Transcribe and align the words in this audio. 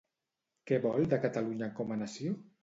Què 0.71 0.79
vol 0.85 1.05
de 1.11 1.19
Catalunya 1.27 1.69
com 1.81 1.95
a 1.97 1.99
nació? 2.01 2.35